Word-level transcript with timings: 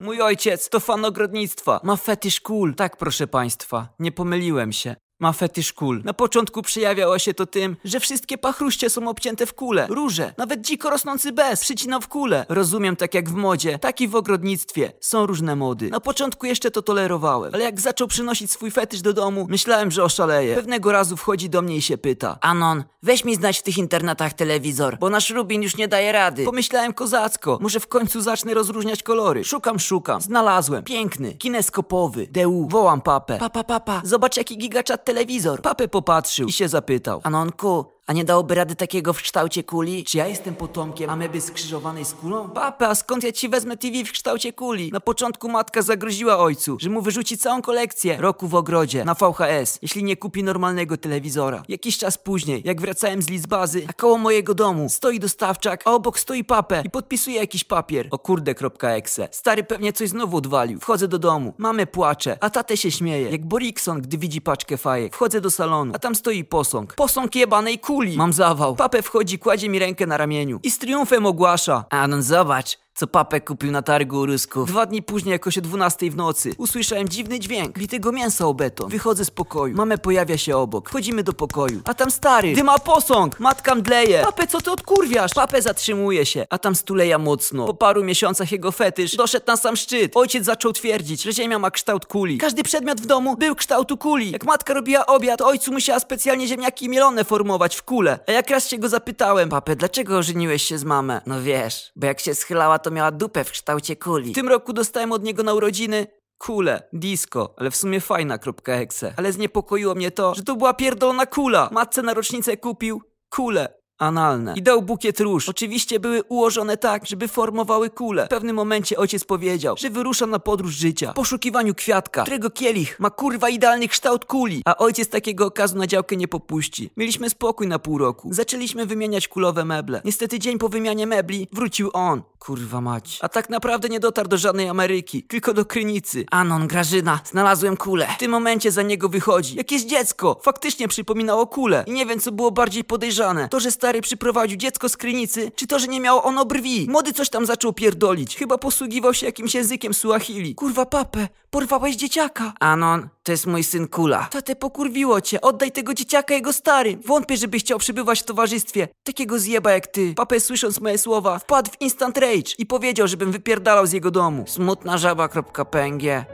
Mój 0.00 0.20
ojciec 0.20 0.68
to 0.68 0.80
fan 0.80 1.04
ogrodnictwa. 1.04 1.80
Ma 1.84 1.96
fetysz 1.96 2.40
kul. 2.40 2.74
Tak, 2.74 2.96
proszę 2.96 3.26
państwa, 3.26 3.88
nie 3.98 4.12
pomyliłem 4.12 4.72
się. 4.72 4.96
Ma 5.20 5.32
fetysz 5.32 5.72
kul. 5.72 6.02
Na 6.04 6.14
początku 6.14 6.62
przejawiało 6.62 7.18
się 7.18 7.34
to 7.34 7.46
tym, 7.46 7.76
że 7.84 8.00
wszystkie 8.00 8.38
pachruście 8.38 8.90
są 8.90 9.08
obcięte 9.08 9.46
w 9.46 9.54
kule. 9.54 9.86
Róże, 9.90 10.34
nawet 10.38 10.60
dziko 10.60 10.90
rosnący 10.90 11.32
bez, 11.32 11.60
przycinał 11.60 12.00
w 12.00 12.08
kule. 12.08 12.46
Rozumiem, 12.48 12.96
tak 12.96 13.14
jak 13.14 13.28
w 13.30 13.34
modzie, 13.34 13.78
tak 13.78 14.00
i 14.00 14.08
w 14.08 14.16
ogrodnictwie. 14.16 14.92
Są 15.00 15.26
różne 15.26 15.56
mody. 15.56 15.90
Na 15.90 16.00
początku 16.00 16.46
jeszcze 16.46 16.70
to 16.70 16.82
tolerowałem, 16.82 17.54
ale 17.54 17.64
jak 17.64 17.80
zaczął 17.80 18.08
przynosić 18.08 18.52
swój 18.52 18.70
fetysz 18.70 19.02
do 19.02 19.12
domu, 19.12 19.46
myślałem, 19.48 19.90
że 19.90 20.04
oszaleje. 20.04 20.54
Pewnego 20.54 20.92
razu 20.92 21.16
wchodzi 21.16 21.50
do 21.50 21.62
mnie 21.62 21.76
i 21.76 21.82
się 21.82 21.98
pyta. 21.98 22.38
Anon, 22.40 22.84
weź 23.02 23.24
mi 23.24 23.34
znać 23.34 23.58
w 23.58 23.62
tych 23.62 23.78
internatach 23.78 24.32
telewizor, 24.32 24.98
bo 24.98 25.10
nasz 25.10 25.30
Rubin 25.30 25.62
już 25.62 25.76
nie 25.76 25.88
daje 25.88 26.12
rady. 26.12 26.44
Pomyślałem 26.44 26.92
kozacko, 26.94 27.58
może 27.60 27.80
w 27.80 27.86
końcu 27.86 28.20
zacznę 28.20 28.54
rozróżniać 28.54 29.02
kolory. 29.02 29.44
Szukam, 29.44 29.78
szukam. 29.78 30.20
Znalazłem. 30.20 30.84
Piękny, 30.84 31.34
kineskopowy. 31.34 32.26
DU. 32.26 32.68
Wołam 32.68 33.00
papę. 33.00 33.38
Papa, 33.38 33.64
papa. 33.64 34.00
Zobacz 34.04 34.36
jaki 34.36 34.58
gigaczat 34.58 35.05
telewizor. 35.06 35.62
Papę 35.62 35.88
popatrzył 35.88 36.48
i 36.48 36.52
się 36.52 36.68
zapytał. 36.68 37.20
Anonku, 37.24 37.84
a 38.06 38.12
nie 38.12 38.24
dałoby 38.24 38.54
rady 38.54 38.76
takiego 38.76 39.12
w 39.12 39.22
kształcie 39.22 39.64
kuli? 39.64 40.04
Czy 40.04 40.18
ja 40.18 40.26
jestem 40.26 40.54
potomkiem 40.54 41.10
ameby 41.10 41.40
skrzyżowanej 41.40 42.04
z 42.04 42.14
kulą? 42.14 42.50
Papę, 42.50 42.88
a 42.88 42.94
skąd 42.94 43.24
ja 43.24 43.32
ci 43.32 43.48
wezmę 43.48 43.76
TV 43.76 44.04
w 44.04 44.12
kształcie 44.12 44.52
kuli? 44.52 44.92
Na 44.92 45.00
początku 45.00 45.48
matka 45.48 45.82
zagroziła 45.82 46.38
ojcu, 46.38 46.76
że 46.80 46.90
mu 46.90 47.02
wyrzuci 47.02 47.38
całą 47.38 47.62
kolekcję 47.62 48.16
roku 48.20 48.48
w 48.48 48.54
ogrodzie 48.54 49.04
na 49.04 49.14
VHS, 49.14 49.78
jeśli 49.82 50.04
nie 50.04 50.16
kupi 50.16 50.42
normalnego 50.42 50.96
telewizora. 50.96 51.62
Jakiś 51.68 51.98
czas 51.98 52.18
później, 52.18 52.62
jak 52.64 52.80
wracałem 52.80 53.22
z 53.22 53.28
Lizbazy, 53.28 53.86
a 53.88 53.92
koło 53.92 54.18
mojego 54.18 54.54
domu 54.54 54.88
stoi 54.88 55.20
dostawczak, 55.20 55.82
a 55.84 55.92
obok 55.92 56.18
stoi 56.18 56.44
papę 56.44 56.82
i 56.84 56.90
podpisuje 56.90 57.36
jakiś 57.36 57.64
papier. 57.64 58.08
O 58.10 58.18
kurde.exe. 58.18 59.28
Stary 59.30 59.64
pewnie 59.64 59.92
coś 59.92 60.08
znowu 60.08 60.36
odwalił. 60.36 60.80
Wchodzę 60.80 61.08
do 61.08 61.18
domu, 61.18 61.54
mamy 61.58 61.86
płacze, 61.86 62.38
a 62.40 62.50
tatę 62.50 62.76
się 62.76 62.90
śmieje, 62.90 63.30
jak 63.30 63.46
Borikson, 63.46 64.00
gdy 64.00 64.18
widzi 64.18 64.40
paczkę 64.40 64.76
fajek. 64.76 65.14
Wchodzę 65.14 65.40
do 65.40 65.50
salonu, 65.50 65.92
a 65.94 65.98
tam 65.98 66.14
stoi 66.14 66.44
posąg. 66.44 66.94
Posąg 66.94 67.34
jebanej 67.34 67.78
kuli. 67.78 67.95
Mam 68.16 68.32
zawał. 68.32 68.76
Papę 68.76 69.02
wchodzi, 69.02 69.38
kładzie 69.38 69.68
mi 69.68 69.78
rękę 69.78 70.06
na 70.06 70.16
ramieniu 70.16 70.60
i 70.62 70.70
z 70.70 70.78
triumfem 70.78 71.26
ogłasza. 71.26 71.84
Anon, 71.90 72.22
zobacz, 72.22 72.78
co 72.96 73.06
papę 73.06 73.40
kupił 73.40 73.72
na 73.72 73.82
targu 73.82 74.26
Rusków. 74.26 74.68
Dwa 74.68 74.86
dni 74.86 75.02
później, 75.02 75.32
jakoś 75.32 75.58
o 75.58 75.60
12 75.60 76.10
w 76.10 76.16
nocy, 76.16 76.54
usłyszałem 76.58 77.08
dziwny 77.08 77.40
dźwięk 77.40 77.78
bitego 77.78 78.12
mięsa 78.12 78.46
o 78.46 78.54
beton. 78.54 78.88
Wychodzę 78.90 79.24
z 79.24 79.30
pokoju. 79.30 79.76
Mamę 79.76 79.98
pojawia 79.98 80.38
się 80.38 80.56
obok. 80.56 80.88
Wchodzimy 80.88 81.22
do 81.22 81.32
pokoju. 81.32 81.80
A 81.84 81.94
tam 81.94 82.10
stary. 82.10 82.54
Dyma 82.54 82.78
posąg. 82.78 83.40
Matka 83.40 83.74
mdleje. 83.74 84.22
Papę, 84.24 84.46
co 84.46 84.60
ty 84.60 84.70
odkurwiasz? 84.70 85.34
Papę 85.34 85.62
zatrzymuje 85.62 86.26
się. 86.26 86.46
A 86.50 86.58
tam 86.58 86.74
stuleja 86.74 87.18
mocno. 87.18 87.66
Po 87.66 87.74
paru 87.74 88.04
miesiącach 88.04 88.52
jego 88.52 88.72
fetysz 88.72 89.16
doszedł 89.16 89.46
na 89.46 89.56
sam 89.56 89.76
szczyt. 89.76 90.16
Ojciec 90.16 90.44
zaczął 90.44 90.72
twierdzić, 90.72 91.22
że 91.22 91.32
ziemia 91.32 91.58
ma 91.58 91.70
kształt 91.70 92.06
kuli. 92.06 92.38
Każdy 92.38 92.62
przedmiot 92.62 93.00
w 93.00 93.06
domu 93.06 93.36
był 93.36 93.54
kształtu 93.54 93.96
kuli. 93.96 94.30
Jak 94.30 94.44
matka 94.44 94.74
robiła 94.74 95.06
obiad, 95.06 95.40
ojcu 95.40 95.72
musiała 95.72 96.00
specjalnie 96.00 96.46
ziemniaki 96.46 96.88
mielone 96.88 97.24
formować 97.24 97.76
w 97.76 97.82
kulę. 97.82 98.18
A 98.26 98.32
jak 98.32 98.50
raz 98.50 98.68
się 98.68 98.78
go 98.78 98.88
zapytałem, 98.88 99.48
Papę, 99.48 99.76
dlaczego 99.76 100.18
ożeniłeś 100.18 100.62
się 100.62 100.78
z 100.78 100.84
mamę? 100.84 101.20
No 101.26 101.42
wiesz, 101.42 101.92
bo 101.96 102.06
jak 102.06 102.20
się 102.20 102.34
schylała, 102.34 102.78
to 102.86 102.90
miała 102.90 103.10
dupę 103.10 103.44
w 103.44 103.50
kształcie 103.50 103.96
kuli. 103.96 104.32
W 104.32 104.34
tym 104.34 104.48
roku 104.48 104.72
dostałem 104.72 105.12
od 105.12 105.22
niego 105.22 105.42
na 105.42 105.54
urodziny 105.54 106.06
kulę, 106.38 106.88
disco, 106.92 107.54
ale 107.56 107.70
w 107.70 107.76
sumie 107.76 108.00
fajna.exe. 108.00 109.14
Ale 109.16 109.32
zniepokoiło 109.32 109.94
mnie 109.94 110.10
to, 110.10 110.34
że 110.34 110.42
to 110.42 110.56
była 110.56 110.74
pierdolona 110.74 111.26
kula. 111.26 111.68
Matce 111.72 112.02
na 112.02 112.14
rocznicę 112.14 112.56
kupił 112.56 113.02
kulę. 113.30 113.78
Analne. 113.98 114.54
I 114.56 114.62
dał 114.62 114.82
bukiet 114.82 115.20
róż. 115.20 115.48
Oczywiście 115.48 116.00
były 116.00 116.22
ułożone 116.22 116.76
tak, 116.76 117.06
żeby 117.06 117.28
formowały 117.28 117.90
kulę. 117.90 118.26
W 118.26 118.28
pewnym 118.28 118.56
momencie 118.56 118.96
ojciec 118.96 119.24
powiedział, 119.24 119.76
że 119.78 119.90
wyrusza 119.90 120.26
na 120.26 120.38
podróż 120.38 120.74
życia. 120.74 121.12
W 121.12 121.14
poszukiwaniu 121.14 121.74
kwiatka, 121.74 122.22
którego 122.22 122.50
kielich 122.50 123.00
ma 123.00 123.10
kurwa 123.10 123.48
idealny 123.48 123.88
kształt 123.88 124.24
kuli. 124.24 124.62
A 124.64 124.76
ojciec 124.76 125.08
takiego 125.08 125.46
okazu 125.46 125.78
na 125.78 125.86
działkę 125.86 126.16
nie 126.16 126.28
popuści. 126.28 126.90
Mieliśmy 126.96 127.30
spokój 127.30 127.66
na 127.66 127.78
pół 127.78 127.98
roku. 127.98 128.28
Zaczęliśmy 128.32 128.86
wymieniać 128.86 129.28
kulowe 129.28 129.64
meble. 129.64 130.00
Niestety 130.04 130.38
dzień 130.38 130.58
po 130.58 130.68
wymianie 130.68 131.06
mebli 131.06 131.48
wrócił 131.52 131.90
on. 131.92 132.22
Kurwa 132.38 132.80
mać. 132.80 133.18
A 133.22 133.28
tak 133.28 133.50
naprawdę 133.50 133.88
nie 133.88 134.00
dotarł 134.00 134.28
do 134.28 134.38
żadnej 134.38 134.68
Ameryki, 134.68 135.22
tylko 135.22 135.54
do 135.54 135.64
Krynicy. 135.64 136.24
Anon, 136.30 136.66
Grażyna, 136.66 137.20
znalazłem 137.24 137.76
kulę. 137.76 138.06
W 138.16 138.18
tym 138.18 138.30
momencie 138.30 138.72
za 138.72 138.82
niego 138.82 139.08
wychodzi. 139.08 139.56
Jakieś 139.56 139.84
dziecko! 139.84 140.40
Faktycznie 140.42 140.88
przypominało 140.88 141.46
kulę. 141.46 141.84
I 141.86 141.92
nie 141.92 142.06
wiem, 142.06 142.20
co 142.20 142.32
było 142.32 142.50
bardziej 142.50 142.84
podejrzane. 142.84 143.48
To, 143.48 143.60
że 143.60 143.70
stary 143.86 144.00
przyprowadził 144.00 144.56
dziecko 144.56 144.88
z 144.88 144.96
krynicy, 144.96 145.52
czy 145.56 145.66
to, 145.66 145.78
że 145.78 145.86
nie 145.86 146.00
miało 146.00 146.22
ono 146.22 146.44
brwi. 146.44 146.86
Młody 146.90 147.12
coś 147.12 147.28
tam 147.28 147.46
zaczął 147.46 147.72
pierdolić. 147.72 148.36
Chyba 148.36 148.58
posługiwał 148.58 149.14
się 149.14 149.26
jakimś 149.26 149.54
językiem 149.54 149.94
suahili. 149.94 150.54
Kurwa 150.54 150.86
papę, 150.86 151.28
porwałeś 151.50 151.96
dzieciaka. 151.96 152.52
Anon, 152.60 153.08
to 153.22 153.32
jest 153.32 153.46
mój 153.46 153.64
syn 153.64 153.88
Kula. 153.88 154.28
Tatę 154.30 154.56
pokurwiło 154.56 155.20
cię, 155.20 155.40
oddaj 155.40 155.72
tego 155.72 155.94
dzieciaka 155.94 156.34
jego 156.34 156.52
stary. 156.52 156.98
Wątpię, 157.04 157.36
żebyś 157.36 157.62
chciał 157.62 157.78
przebywać 157.78 158.20
w 158.20 158.24
towarzystwie 158.24 158.88
takiego 159.04 159.38
zjeba 159.38 159.72
jak 159.72 159.86
ty. 159.86 160.14
Papę 160.14 160.40
słysząc 160.40 160.80
moje 160.80 160.98
słowa, 160.98 161.38
wpadł 161.38 161.70
w 161.70 161.80
instant 161.80 162.18
rage 162.18 162.52
i 162.58 162.66
powiedział, 162.66 163.08
żebym 163.08 163.32
wypierdalał 163.32 163.86
z 163.86 163.92
jego 163.92 164.10
domu. 164.10 164.44
Smutna 164.46 164.98
żaba.png 164.98 166.26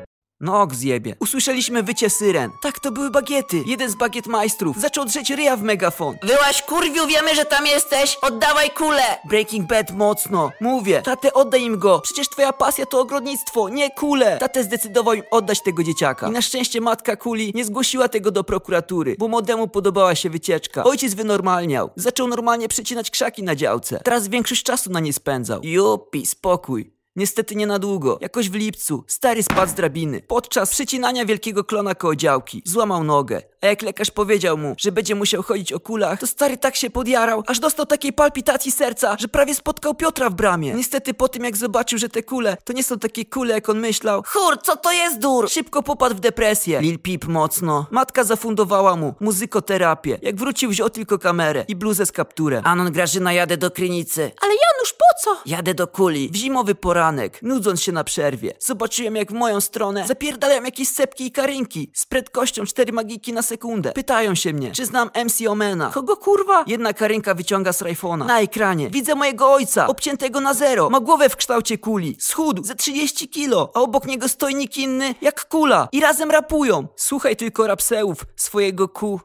No 0.42 0.60
ok 0.60 0.74
zjebie. 0.74 1.16
Usłyszeliśmy 1.20 1.82
wycie 1.82 2.10
syren. 2.10 2.50
Tak, 2.62 2.80
to 2.80 2.92
były 2.92 3.10
bagiety. 3.10 3.62
Jeden 3.66 3.90
z 3.90 3.94
bagiet 3.94 4.26
majstrów 4.26 4.80
zaczął 4.80 5.04
drzeć 5.04 5.30
ryja 5.30 5.56
w 5.56 5.62
megafon. 5.62 6.16
Wyłaś 6.22 6.62
kurwiu, 6.62 7.06
wiemy, 7.06 7.34
że 7.34 7.44
tam 7.44 7.66
jesteś! 7.66 8.18
Oddawaj 8.22 8.70
kulę! 8.70 9.02
Breaking 9.28 9.68
Bad 9.68 9.90
mocno. 9.90 10.50
Mówię, 10.60 11.02
tatę 11.02 11.32
oddaj 11.32 11.62
im 11.62 11.78
go. 11.78 12.00
Przecież 12.00 12.28
twoja 12.28 12.52
pasja 12.52 12.86
to 12.86 13.00
ogrodnictwo, 13.00 13.68
nie 13.68 13.90
kule. 13.90 14.38
Tatę 14.38 14.64
zdecydował 14.64 15.14
im 15.14 15.22
oddać 15.30 15.62
tego 15.62 15.82
dzieciaka. 15.82 16.28
I 16.28 16.30
na 16.30 16.42
szczęście 16.42 16.80
matka 16.80 17.16
kuli 17.16 17.52
nie 17.54 17.64
zgłosiła 17.64 18.08
tego 18.08 18.30
do 18.30 18.44
prokuratury, 18.44 19.16
bo 19.18 19.28
młodemu 19.28 19.68
podobała 19.68 20.14
się 20.14 20.30
wycieczka. 20.30 20.84
Ojciec 20.84 21.14
wynormalniał. 21.14 21.90
Zaczął 21.96 22.28
normalnie 22.28 22.68
przycinać 22.68 23.10
krzaki 23.10 23.42
na 23.42 23.54
działce. 23.54 24.00
Teraz 24.04 24.28
większość 24.28 24.62
czasu 24.62 24.90
na 24.90 25.00
nie 25.00 25.12
spędzał. 25.12 25.60
Jupi, 25.62 26.26
spokój. 26.26 27.01
Niestety 27.16 27.56
nie 27.56 27.66
na 27.66 27.78
długo. 27.78 28.18
Jakoś 28.20 28.50
w 28.50 28.54
lipcu 28.54 29.04
stary 29.06 29.42
spadł 29.42 29.72
z 29.72 29.74
drabiny. 29.74 30.20
Podczas 30.20 30.70
przycinania 30.70 31.24
wielkiego 31.24 31.64
klona 31.64 31.94
koło 31.94 32.16
działki. 32.16 32.62
Złamał 32.64 33.04
nogę. 33.04 33.42
A 33.62 33.66
jak 33.66 33.82
lekarz 33.82 34.10
powiedział 34.10 34.58
mu, 34.58 34.74
że 34.78 34.92
będzie 34.92 35.14
musiał 35.14 35.42
chodzić 35.42 35.72
o 35.72 35.80
kulach, 35.80 36.20
to 36.20 36.26
stary 36.26 36.56
tak 36.56 36.76
się 36.76 36.90
podjarał, 36.90 37.42
aż 37.46 37.58
dostał 37.60 37.86
takiej 37.86 38.12
palpitacji 38.12 38.72
serca, 38.72 39.16
że 39.20 39.28
prawie 39.28 39.54
spotkał 39.54 39.94
Piotra 39.94 40.30
w 40.30 40.34
bramie. 40.34 40.74
Niestety 40.74 41.14
po 41.14 41.28
tym 41.28 41.44
jak 41.44 41.56
zobaczył, 41.56 41.98
że 41.98 42.08
te 42.08 42.22
kule 42.22 42.56
to 42.64 42.72
nie 42.72 42.84
są 42.84 42.98
takie 42.98 43.24
kule 43.24 43.54
jak 43.54 43.68
on 43.68 43.80
myślał, 43.80 44.22
Chór, 44.26 44.62
co 44.62 44.76
to 44.76 44.92
jest 44.92 45.18
dur? 45.18 45.50
Szybko 45.50 45.82
popadł 45.82 46.14
w 46.16 46.20
depresję. 46.20 46.80
Lil 46.80 46.98
Peep 46.98 47.24
mocno. 47.24 47.86
Matka 47.90 48.24
zafundowała 48.24 48.96
mu 48.96 49.14
muzykoterapię. 49.20 50.18
Jak 50.22 50.36
wrócił, 50.36 50.70
wziął 50.70 50.90
tylko 50.90 51.18
kamerę 51.18 51.64
i 51.68 51.76
bluzę 51.76 52.06
z 52.06 52.12
kapturem. 52.12 52.62
Anon, 52.66 52.92
Grażyna, 52.92 53.32
jadę 53.32 53.56
do 53.56 53.70
Krynicy. 53.70 54.30
Ale 54.40 54.52
Janusz, 54.52 54.92
po 54.92 55.22
co? 55.24 55.40
Jadę 55.46 55.74
do 55.74 55.86
kuli. 55.86 56.28
W 56.28 56.36
zimowy 56.36 56.74
poranek, 56.74 57.42
nudząc 57.42 57.82
się 57.82 57.92
na 57.92 58.04
przerwie, 58.04 58.54
zobaczyłem 58.58 59.16
jak 59.16 59.30
w 59.32 59.34
moją 59.34 59.60
stronę 59.60 60.06
zapierdalają 60.06 60.62
jakieś 60.62 60.88
sepki 60.88 61.26
i 61.26 61.32
karynki 61.32 61.90
z 61.94 62.06
prędkością 62.06 62.64
4 62.64 62.92
magiki 62.92 63.32
na 63.32 63.42
sekundę. 63.52 63.92
Pytają 63.92 64.34
się 64.34 64.52
mnie, 64.52 64.70
czy 64.70 64.86
znam 64.86 65.10
MC 65.24 65.46
Omena. 65.48 65.90
Kogo 65.90 66.16
kurwa? 66.16 66.64
Jedna 66.66 66.92
karynka 66.92 67.34
wyciąga 67.34 67.72
z 67.72 67.82
iPhone'a. 67.82 68.26
Na 68.26 68.40
ekranie 68.40 68.90
widzę 68.90 69.14
mojego 69.14 69.52
ojca, 69.52 69.86
obciętego 69.86 70.40
na 70.40 70.54
zero. 70.54 70.90
Ma 70.90 71.00
głowę 71.00 71.28
w 71.28 71.36
kształcie 71.36 71.78
kuli. 71.78 72.16
Schudł 72.20 72.64
ze 72.64 72.74
30 72.74 73.28
kilo, 73.28 73.70
a 73.74 73.80
obok 73.80 74.06
niego 74.06 74.28
stoi 74.28 74.54
nikt 74.54 74.76
inny 74.76 75.14
jak 75.20 75.48
kula. 75.48 75.88
I 75.92 76.00
razem 76.00 76.30
rapują. 76.30 76.86
Słuchaj 76.96 77.36
tylko 77.36 77.66
rapseów 77.66 78.24
swojego 78.36 78.88
ku... 78.88 79.20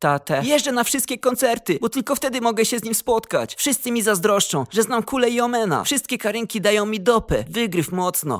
Tatę. 0.00 0.42
Jeżdżę 0.44 0.72
na 0.72 0.84
wszystkie 0.84 1.18
koncerty, 1.18 1.78
bo 1.80 1.88
tylko 1.88 2.14
wtedy 2.14 2.40
mogę 2.40 2.64
się 2.64 2.78
z 2.78 2.82
nim 2.82 2.94
spotkać. 2.94 3.54
Wszyscy 3.54 3.92
mi 3.92 4.02
zazdroszczą, 4.02 4.66
że 4.70 4.82
znam 4.82 5.02
kulę 5.02 5.30
i 5.30 5.40
omena. 5.40 5.84
Wszystkie 5.84 6.18
karynki 6.18 6.60
dają 6.60 6.86
mi 6.86 7.00
dopę. 7.00 7.44
Wygryw 7.50 7.92
mocno. 7.92 8.38